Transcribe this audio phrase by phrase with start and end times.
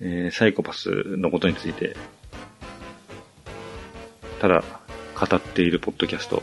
[0.00, 1.96] えー、サイコパスのことについて、
[4.40, 4.62] ただ
[5.18, 6.42] 語っているポッドキャスト、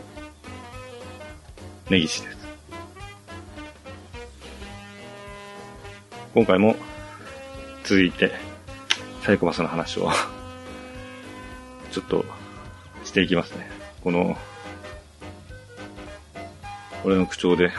[1.90, 2.38] 根岸です。
[6.34, 6.76] 今回も
[7.84, 8.32] 続いて
[9.22, 10.10] サイコパスの話を
[11.92, 12.26] ちょっと
[13.04, 13.70] していきますね。
[14.04, 14.36] この、
[17.04, 17.72] 俺の口調で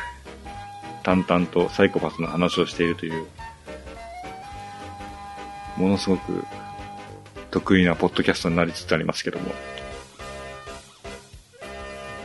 [1.02, 3.26] 淡々とサイコパスの話をしているという、
[5.76, 6.44] ものすごく
[7.50, 9.52] 得意なポッドキャストになりつつありますけども、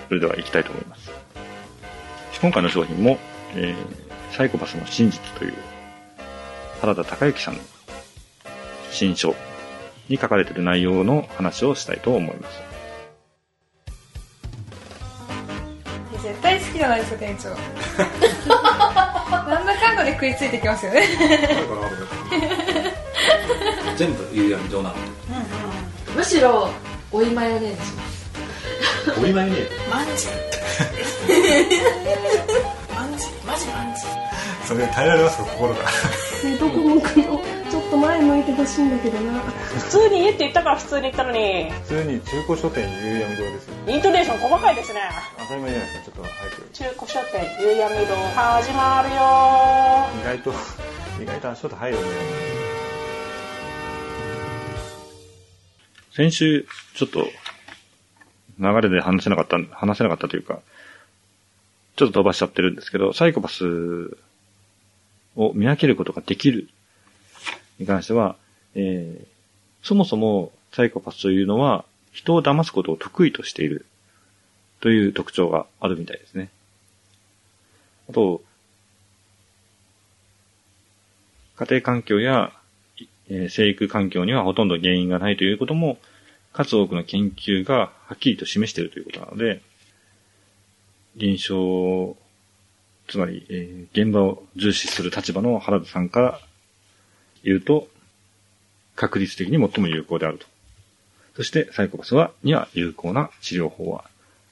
[0.07, 1.11] それでは行きたいと思います。
[2.41, 3.17] 今回の商品も、
[3.55, 5.53] えー、サイコパスの真実という、
[6.81, 7.59] 原田孝之さんの
[8.91, 9.35] 新書
[10.07, 12.69] に書かれている内容の話をしたいと思います。
[16.23, 17.49] 絶対好きじゃないですか、店長。
[19.49, 21.03] なんだかんだで食いついてきますよね。
[23.99, 24.95] 全部夕闇状なの。
[24.95, 25.01] うん
[26.11, 26.69] うん、むしろ、
[27.11, 28.31] おいマヨネーズします。
[29.21, 30.27] おいマヨネーズマンジ。
[32.95, 34.01] マンジ、マジマンジ。
[34.65, 35.81] それ耐えられますか、心が。
[36.61, 45.01] どこ向くのちょっと前向いてほしいんだけどな普通に家って言ったから普通に言ったのに普通に中古書店夕闇堂ですよイントネーション細かいですね
[45.37, 49.19] 当たり前じゃないですかちょっと早く中古書店夕闇堂始まるよ
[50.21, 50.53] 意外と
[51.21, 52.58] 意外と足音入るね
[56.11, 57.27] 先週ちょっと
[58.59, 60.59] 流れで話せなかった話せなかったというか
[61.95, 64.17] ちょっと飛ばしちゃってるんですけどサイコパス
[65.35, 66.69] を見分けることができる
[67.77, 68.35] に関しては、
[68.75, 69.25] えー、
[69.81, 73.85] そもそもサイコパスというのは人を騙すことを得意としている
[74.81, 76.49] という特徴があるみたいですね。
[78.09, 78.41] あと、
[81.57, 82.53] 家庭環境や、
[83.29, 85.97] え、生育環境にはほとんど原因がないということも、
[86.53, 89.61] 数多くの研究がはっきりと示しているということなので、
[91.15, 92.17] 臨床、
[93.07, 96.39] つまり、え、現場を重視する立場の原田さんから
[97.43, 97.87] 言うと、
[98.95, 100.45] 確率的に最も有効であると。
[101.35, 104.05] そして、サイコパスは、には有効な治療法は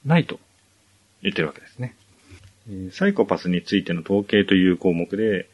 [0.04, 0.40] ないと
[1.22, 1.94] 言ってるわけですね。
[2.92, 5.48] サイコパスについての統計という項目で、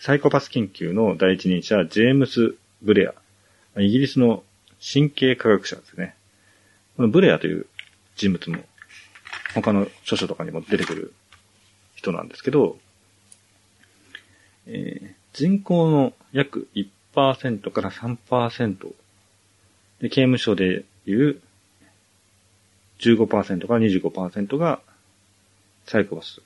[0.00, 3.12] サイコパス研究の第一人者、ジェームス・ブレ
[3.76, 3.80] ア。
[3.82, 4.42] イギリスの
[4.82, 6.16] 神経科学者ですね。
[6.96, 7.66] このブレアという
[8.16, 8.60] 人物も、
[9.54, 11.12] 他の著書とかにも出てくる
[11.96, 12.78] 人なんですけど、
[14.66, 18.94] えー、人口の約1%から3%
[20.00, 21.42] で、刑務所でいう
[23.00, 24.80] 15%から25%が
[25.84, 26.40] サイコパス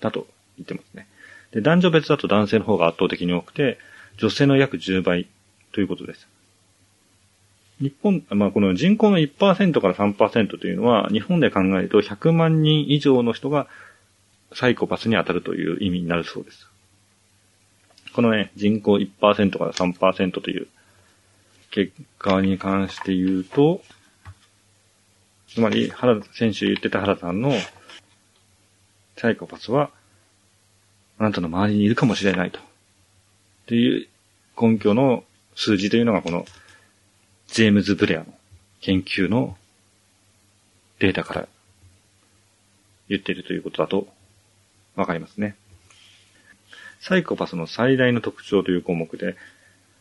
[0.00, 0.26] だと
[0.56, 1.06] 言ってますね。
[1.56, 3.78] で、男女別だと男性の方が圧倒的に多くて、
[4.18, 5.26] 女性の約10倍
[5.72, 6.28] ということです。
[7.80, 13.68] 日本、まあ、この人口の1%から3%というのは、日本で考えると100万人以上の人が
[14.52, 16.68] サイコパスに当たるという意味になるそうです。
[18.12, 20.66] このね、人口1%から3%という
[21.70, 23.80] 結果に関して言うと、
[25.48, 27.54] つまり、原田、先週言ってた原田さんの
[29.16, 29.90] サイコパスは、
[31.18, 32.58] あなたの周りにいるかもしれないと。
[32.58, 32.62] っ
[33.66, 34.08] ていう
[34.60, 36.46] 根拠の数字というのがこの、
[37.48, 38.26] ジェームズ・ブレアの
[38.80, 39.56] 研究の
[40.98, 41.48] データから
[43.08, 44.08] 言っているということだと
[44.96, 45.56] わかりますね。
[47.00, 49.36] サイコパスの最大の特徴という項目で、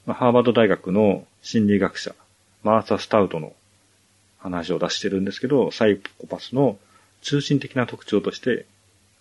[0.08, 2.16] ハーバード大学の心理学者、
[2.64, 3.54] マーサ・スタウトの
[4.40, 6.78] 話を出してるんですけど、サイコパスの
[7.22, 8.66] 中心的な特徴として、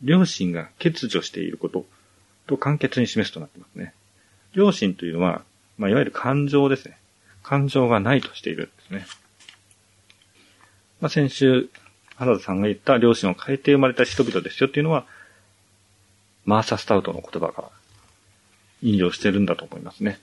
[0.05, 1.87] 両親が欠如していること
[2.47, 3.95] と簡潔に示すとなってますね。
[4.53, 5.43] 両親というのは、
[5.79, 6.99] まあ、いわゆる感情ですね。
[7.43, 9.07] 感情がないとしているんですね。
[11.01, 11.69] まあ、先週、
[12.17, 15.07] 原田さんが言った両親を変えて生まれた人々ですよっていうのは、
[16.45, 17.71] マーサ・スタウトの言葉が
[18.83, 20.21] 引用してるんだと思いますね。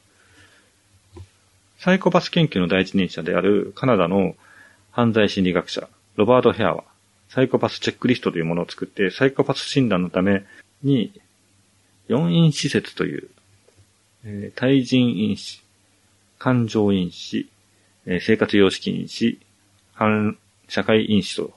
[1.79, 4.35] サイコパス研究の第一人者であるカナダの
[4.91, 6.83] 犯罪心理学者、ロバート・ヘアは、
[7.33, 10.43] サイコパスチェックリストというものを作って、サイコパス診断のため
[10.83, 11.13] に、
[12.09, 13.29] 四因施設という、
[14.25, 15.63] えー、対人因子、
[16.37, 17.47] 感情因子、
[18.05, 19.39] えー、生活様式因子、
[19.93, 20.37] 反
[20.67, 21.53] 社会因子と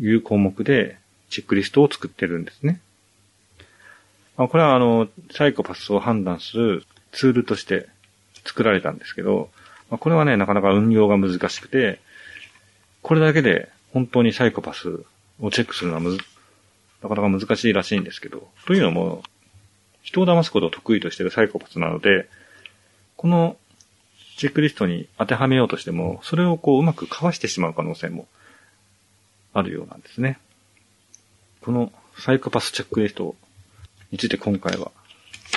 [0.00, 0.96] いう項目で
[1.28, 2.80] チェックリストを作ってるんですね。
[4.38, 7.88] まあこれはあの、サイコパスを判断するツールとして
[8.46, 9.50] 作られたんですけど、
[9.90, 12.00] まあこれはね、なかなか運用が難しくて、
[13.02, 15.06] これだけで本当にサイコパス
[15.40, 16.18] をチェックするのはむず、
[17.02, 19.22] なかなか難しいらしいんですけど、というのも、
[20.02, 22.28] 人を騙すことを得意としているサイコパスなので、
[23.16, 23.56] この
[24.36, 28.28] チェックリストに当てはめようとしても、それをこううまくかわしてしまう可能性も
[29.54, 30.38] あるようなんですね。
[31.62, 33.34] このサイコパスチェックリスト
[34.10, 34.92] について今回は、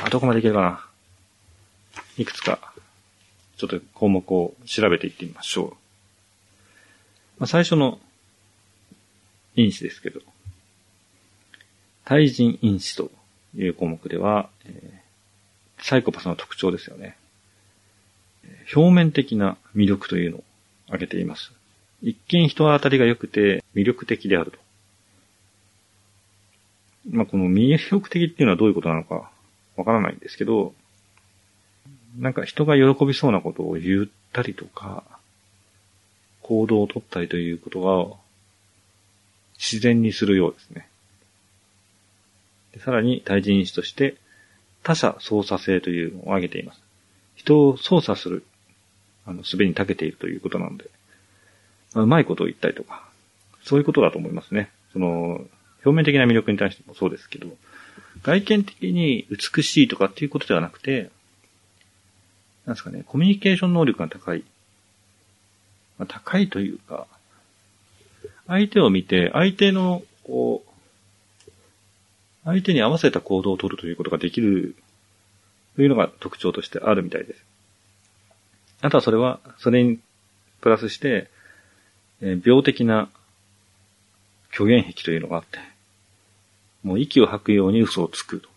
[0.01, 0.85] あ、どこまでいけるかな。
[2.17, 2.73] いくつか、
[3.57, 5.69] ちょっと項目を調べていってみましょう。
[7.39, 7.99] まあ、最初の
[9.59, 10.21] 因子ですけど、
[12.05, 13.11] 対人因子と
[13.55, 14.99] いう項目では、えー
[15.81, 17.17] サイコパスの特徴ですよね。
[18.73, 20.43] 表面的な魅力というのを
[20.87, 21.51] 挙げています。
[22.01, 24.59] 一見人当たりが良くて魅力的であると。
[27.09, 29.31] まあ、この魅力的っていうのはどういうことなのか
[29.75, 30.73] わからないんですけど、
[32.17, 35.03] なんか人が喜びそうなことを言ったりとか、
[36.41, 38.17] 行動をとったりということが
[39.71, 40.87] 自然にするようですね。
[42.73, 44.15] でさらに対人因子として
[44.83, 46.81] 他者操作性というのを挙げています。
[47.35, 48.43] 人を操作する、
[49.25, 50.89] あの、術に長けているということなので、
[51.93, 53.07] まあうまいことを言ったりとか、
[53.63, 54.69] そういうことだと思いますね。
[54.93, 55.41] その、
[55.85, 57.47] 表面的な魅力に対してもそうですけど、
[58.23, 61.09] 外見的に美しいとかっていうことではなくて、
[62.65, 64.43] なんですかね、コミュニケーション能力が高い。
[65.97, 67.07] まあ、高いというか、
[68.49, 70.63] 相手を見て、相手の、こ
[71.47, 71.51] う、
[72.45, 74.75] 相手に合わせた行動を取るということができる
[75.75, 77.45] というのが特徴としてあるみたいです。
[78.81, 79.99] あとはそれは、それに
[80.61, 81.29] プラスして、
[82.21, 83.07] えー病的な
[84.51, 85.59] 虚言癖というのがあって、
[86.81, 88.49] もう息を吐くように嘘をつくと。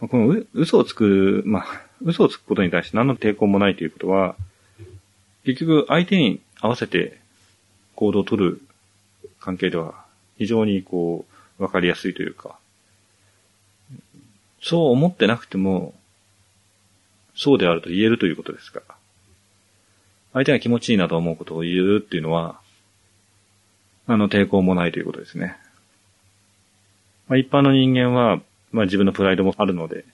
[0.00, 1.64] まあこのう嘘をつく、まあ、
[2.02, 4.36] 嘘をつくことに対して何の抵抗もないということは、
[5.44, 7.19] 結局相手に合わせて
[7.94, 8.62] 行動を取る
[9.40, 10.04] 関係では
[10.38, 11.26] 非常にこ
[11.58, 12.58] う、わかりやすいというか、
[14.62, 15.94] そう思ってなくても、
[17.34, 18.94] そうであると言えるということですから。
[20.32, 22.60] 相手が気持ちいいなと思うことを言うっていうのは、
[24.06, 25.56] あの、抵抗もないということですね。
[27.28, 28.40] まあ、一般の人間は、
[28.72, 30.04] まあ自分のプライドもあるので、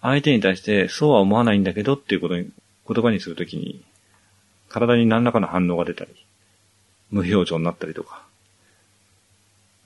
[0.00, 2.48] 相手に対してそうは思わないんだけどっていうことに、
[2.88, 3.82] 言葉にするときに、
[4.68, 6.10] 体に何らかの反応が出たり、
[7.10, 8.22] 無表情になったりとか、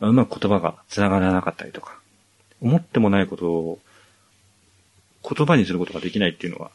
[0.01, 1.99] うまく言葉が繋がらなかったりとか、
[2.61, 3.79] 思ってもないことを
[5.29, 6.71] 言葉にすることができないっていうのは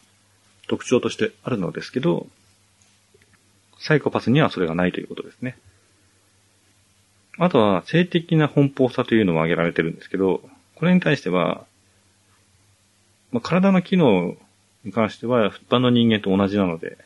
[0.68, 2.28] 特徴としてあるのですけど、
[3.80, 5.58] サイコパスにはそれがないということですね。
[7.38, 10.42] あとは、性的な奔放さというのも挙げられてるんですけど、
[10.76, 11.66] これに対しては、
[13.32, 14.36] まあ、体の機能
[14.86, 16.98] に関しては、一般の人間と同じなので、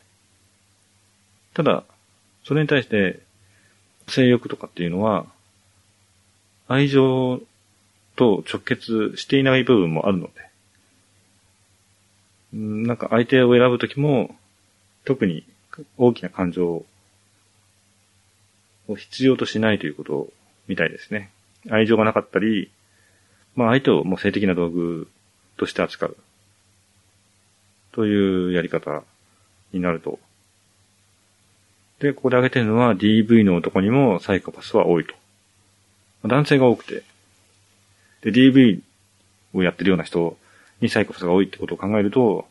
[1.52, 1.82] ただ、
[2.44, 3.20] それに対して、
[4.08, 5.26] 性欲とかっていうのは、
[6.68, 7.40] 愛情
[8.16, 10.28] と直結していない部分もあるの
[12.52, 14.34] で、んなんか相手を選ぶときも、
[15.04, 15.44] 特に
[15.96, 16.84] 大きな感情
[18.88, 20.28] を必要としないということ
[20.68, 21.30] みたいですね。
[21.70, 22.70] 愛情がなかったり、
[23.56, 25.08] まあ相手をもう性的な道具
[25.56, 26.16] として扱う。
[27.92, 29.02] というやり方
[29.72, 30.18] になると。
[32.00, 35.14] で、ここで挙げてるのは DV の男にもサイコパスは多いと。
[36.26, 37.02] 男性が多くて。
[38.22, 38.80] で、DV
[39.54, 40.36] をやってるような人
[40.80, 42.46] にサイコパスが多いってことを考えると、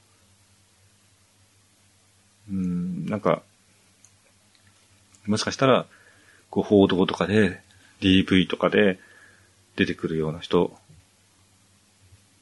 [2.50, 3.42] うん、なんか、
[5.26, 5.86] もしかしたら、
[6.50, 7.62] こう報道とかで、
[8.02, 9.00] DV とかで
[9.76, 10.68] 出てくるような人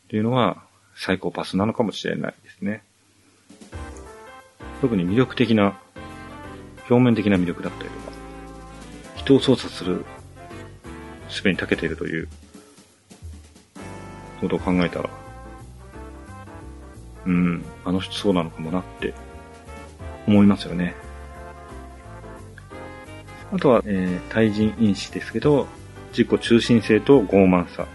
[0.07, 0.63] っていうのは
[0.95, 2.83] サイコパスなのかもしれないですね。
[4.81, 5.79] 特に魅力的な、
[6.89, 8.11] 表面的な魅力だったりとか、
[9.15, 10.05] 人を操作する
[11.29, 12.27] 術に長けているという
[14.41, 15.09] ことを考えたら、
[17.25, 19.13] うん、あの人そうなのかもなって
[20.27, 20.95] 思いますよね。
[23.51, 25.67] あとは、えー対人因子ですけど、
[26.11, 27.87] 自己中心性と傲慢さ。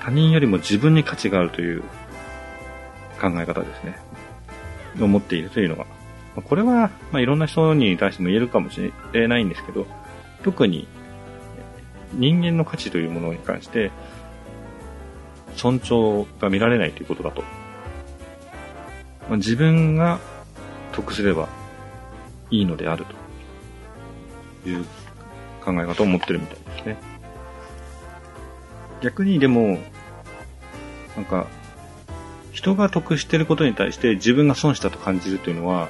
[0.00, 1.82] 他人よりも自分に価値があるという
[3.20, 3.98] 考え方ですね。
[5.00, 5.86] を持っているというのが。
[6.42, 9.86] これは、まあ、いろんな人に対しても言えるかもしれないんですけど、
[10.42, 10.86] 特に
[12.14, 13.90] 人間の価値というものに関して、
[15.56, 17.42] 尊重が見られないということだと。
[19.28, 20.18] まあ、自分が
[20.92, 21.48] 得すれば
[22.50, 23.04] いいのである
[24.64, 24.84] という
[25.64, 26.96] 考え方を持ってるみたいですね。
[29.00, 29.78] 逆にでも、
[31.16, 31.46] なんか、
[32.52, 35.88] 人が得してることに対して自分が損したと感じるというのは、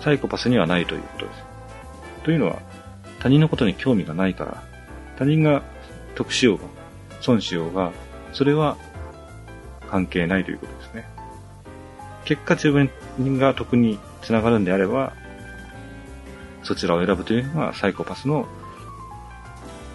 [0.00, 1.44] サイコパスにはないということです。
[2.24, 2.60] というのは、
[3.20, 4.62] 他人のことに興味がないから、
[5.16, 5.62] 他人が
[6.14, 6.64] 得しようが、
[7.20, 7.92] 損しようが、
[8.32, 8.76] それは
[9.90, 11.08] 関係ないということですね。
[12.24, 12.90] 結果自分
[13.38, 15.14] が得につながるんであれば、
[16.62, 18.46] そちらを選ぶというのがサイコパスの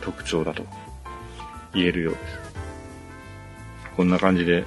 [0.02, 0.66] 特徴だと
[1.74, 2.24] 言えるようです。
[3.96, 4.66] こんな感じで、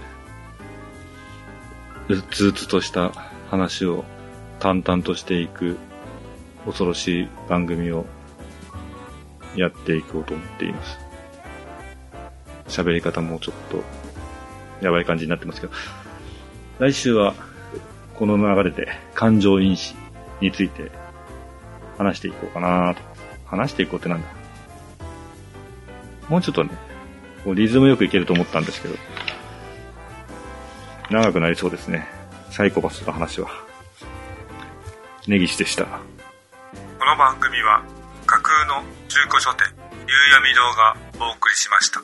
[2.09, 3.11] うつうつとした
[3.51, 4.05] 話を
[4.67, 5.79] 淡々としていく
[6.65, 8.05] 恐ろしい番組を
[9.55, 10.99] やっていこうと思っています。
[12.67, 13.85] 喋り方もちょっと
[14.85, 15.73] やばい感じになってますけど、
[16.81, 17.35] 来週は
[18.17, 19.95] この流れで感情因子
[20.41, 20.91] について
[21.97, 23.03] 話していこうかなと。
[23.45, 24.27] 話していこうってなんだ
[26.29, 26.71] もうちょっとね、
[27.45, 28.97] こうリズムよくいけると思ったんですけど、
[31.09, 32.09] 長くなりそうですね。
[32.51, 33.66] サイコパスの話は。
[35.27, 35.87] 根岸でした。
[35.87, 35.91] こ
[37.05, 37.83] の番組は
[38.27, 39.67] 架空の中古書店、
[40.07, 42.01] 夕闇堂がお送りしました。